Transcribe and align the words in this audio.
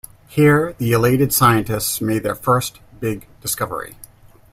Here 0.27 0.73
the 0.79 0.93
elated 0.93 1.31
scientists 1.31 2.01
made 2.01 2.23
their 2.23 2.33
first 2.33 2.79
big 2.99 3.27
discovery. 3.39 3.97